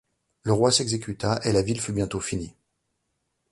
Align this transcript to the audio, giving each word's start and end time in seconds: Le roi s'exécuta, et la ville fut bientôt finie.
Le 0.41 0.51
roi 0.51 0.71
s'exécuta, 0.71 1.39
et 1.43 1.51
la 1.51 1.61
ville 1.61 1.79
fut 1.79 1.93
bientôt 1.93 2.19
finie. 2.19 2.55